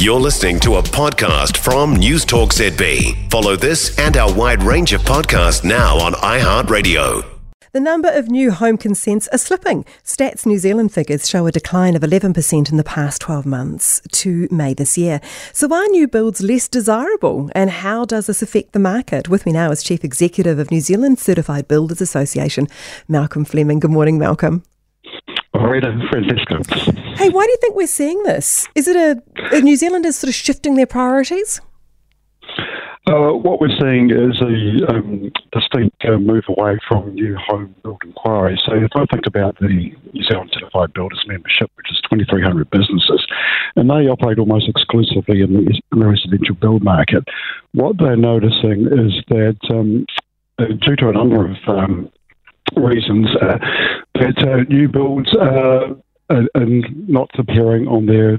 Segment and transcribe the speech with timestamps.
[0.00, 3.30] You're listening to a podcast from News Talk ZB.
[3.30, 7.22] Follow this and our wide range of podcasts now on iHeartRadio.
[7.72, 9.84] The number of new home consents are slipping.
[10.02, 14.48] Stats New Zealand figures show a decline of 11% in the past 12 months to
[14.50, 15.20] May this year.
[15.52, 17.50] So, are new builds less desirable?
[17.54, 19.28] And how does this affect the market?
[19.28, 22.68] With me now is Chief Executive of New Zealand Certified Builders Association,
[23.06, 23.80] Malcolm Fleming.
[23.80, 24.62] Good morning, Malcolm.
[25.52, 26.99] Rita Francesca.
[27.16, 28.68] Hey, why do you think we're seeing this?
[28.74, 29.22] Is it a,
[29.56, 31.60] a New Zealanders sort of shifting their priorities?
[33.06, 38.00] Uh, what we're seeing is a um, distinct uh, move away from new home build
[38.04, 38.60] inquiries.
[38.66, 39.68] So if I think about the
[40.12, 43.26] New Zealand Certified Builders membership, which is 2,300 businesses,
[43.74, 47.24] and they operate almost exclusively in the, in the residential build market,
[47.72, 50.06] what they're noticing is that um,
[50.58, 52.10] uh, due to a number of um,
[52.76, 53.58] reasons uh,
[54.14, 55.96] that uh, new builds are,
[56.30, 56.46] are,
[57.08, 58.38] not appearing on their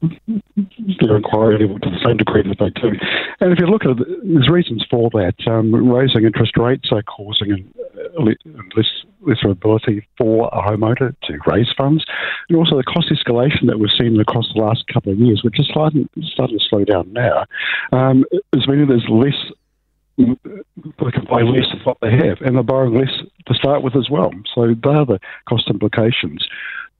[0.00, 2.92] their inquiry to the same degree that they do.
[3.40, 5.34] And if you look at it, there's reasons for that.
[5.46, 7.68] Um, raising interest rates are causing
[8.16, 8.86] uh, less,
[9.22, 12.04] lesser ability for a homeowner to raise funds.
[12.48, 15.58] And also the cost escalation that we've seen across the last couple of years, which
[15.58, 17.44] is starting, starting to slow down now,
[17.90, 19.34] um, is meaning there's less
[20.18, 23.12] they can buy less of what they have, and they're borrowing less
[23.46, 24.32] to start with as well.
[24.52, 26.44] So they are the cost implications.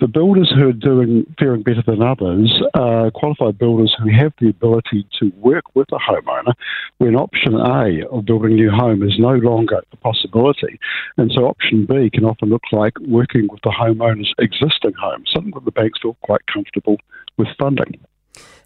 [0.01, 4.49] The builders who are doing faring better than others are qualified builders who have the
[4.49, 6.55] ability to work with a homeowner
[6.99, 10.79] when option A of building a new home is no longer a possibility.
[11.17, 15.53] And so option B can often look like working with the homeowner's existing home, something
[15.55, 16.99] that the banks feel quite comfortable
[17.37, 17.99] with funding.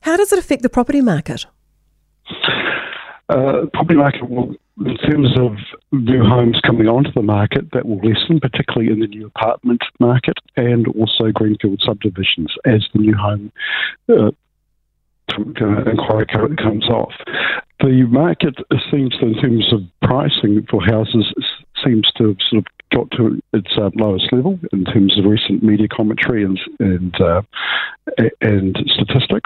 [0.02, 1.46] How does it affect the property market?
[3.32, 5.56] Uh, property market in terms of
[5.90, 10.36] new homes coming onto the market, that will lessen, particularly in the new apartment market
[10.56, 13.50] and also greenfield subdivisions as the new home
[14.10, 14.30] uh,
[15.90, 17.14] inquiry comes off.
[17.80, 18.56] The market
[18.90, 21.32] seems to, in terms of pricing for houses,
[21.82, 25.62] seems to have sort of got to its uh, lowest level in terms of recent
[25.62, 27.42] media commentary and and, uh,
[28.40, 29.41] and statistics.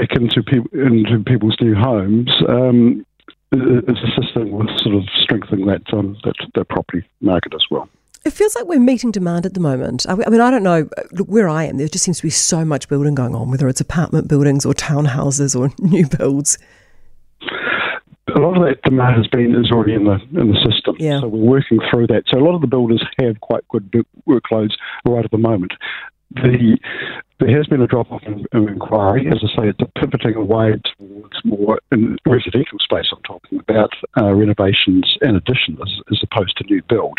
[0.00, 3.06] Back into into people's new homes um,
[3.52, 7.88] is assisting with sort of strengthening that, um, that that property market as well.
[8.24, 10.04] It feels like we're meeting demand at the moment.
[10.08, 10.88] I mean, I don't know.
[11.12, 13.68] Look, where I am, there just seems to be so much building going on, whether
[13.68, 16.58] it's apartment buildings or townhouses or new builds.
[18.34, 21.20] A lot of that demand has been is already in the in the system, yeah.
[21.20, 22.24] so we're working through that.
[22.26, 23.88] So a lot of the builders have quite good
[24.26, 24.72] workloads
[25.06, 25.72] right at the moment
[26.34, 26.78] the
[27.40, 29.28] there has been a drop off in, in, inquiry.
[29.28, 31.80] As I say, it's pivoting away towards more
[32.26, 33.06] residential space.
[33.12, 33.90] I'm talking about
[34.20, 37.18] uh, renovations and additions as, as, opposed to new build.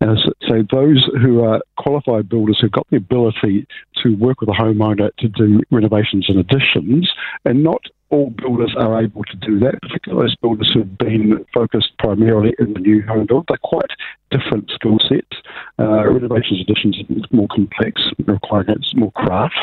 [0.00, 3.66] So, those who are qualified builders who've got the ability
[4.02, 7.10] to work with a homeowner to do renovations and additions,
[7.44, 11.44] and not all builders are able to do that, particularly those builders who have been
[11.52, 13.46] focused primarily in the new home build.
[13.48, 13.90] They're quite
[14.30, 15.42] different skill sets.
[15.78, 19.56] Uh, renovations additions are more complex, requiring more craft.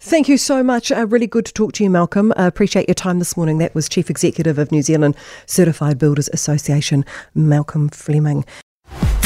[0.00, 0.92] Thank you so much.
[0.92, 2.32] Uh, really good to talk to you, Malcolm.
[2.36, 3.58] I appreciate your time this morning.
[3.58, 5.16] That was Chief Executive of New Zealand
[5.46, 8.44] Certified Builders Association, Malcolm Fleming.